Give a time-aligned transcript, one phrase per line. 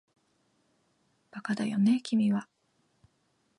[1.29, 2.47] バカだよね君は